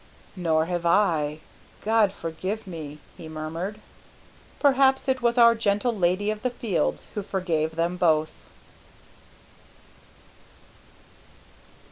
"Nor 0.35 0.65
have 0.65 0.83
I, 0.83 1.41
God 1.83 2.11
forgive 2.11 2.65
me," 2.65 2.97
he 3.17 3.29
murmured. 3.29 3.79
Perhaps 4.59 5.07
it 5.07 5.21
was 5.21 5.37
our 5.37 5.53
gentle 5.53 5.95
Lady 5.95 6.31
of 6.31 6.41
the 6.41 6.49
Fields 6.49 7.05
who 7.13 7.21
forgave 7.21 7.75
them 7.75 7.97
both. 7.97 8.31